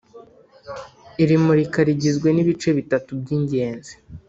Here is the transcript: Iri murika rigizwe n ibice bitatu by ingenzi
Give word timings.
Iri 1.23 1.35
murika 1.45 1.79
rigizwe 1.87 2.27
n 2.31 2.37
ibice 2.43 2.69
bitatu 2.77 3.09
by 3.21 3.29
ingenzi 3.37 3.93